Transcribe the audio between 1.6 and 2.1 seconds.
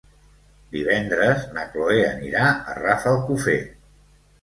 Cloè